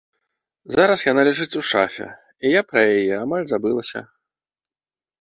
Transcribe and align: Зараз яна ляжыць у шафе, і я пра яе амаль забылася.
Зараз 0.75 1.03
яна 1.11 1.21
ляжыць 1.29 1.57
у 1.61 1.63
шафе, 1.73 2.09
і 2.45 2.57
я 2.59 2.65
пра 2.73 2.79
яе 2.99 3.07
амаль 3.23 3.49
забылася. 3.55 3.99